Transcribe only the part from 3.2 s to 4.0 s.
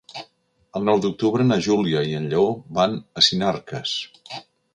a Sinarques.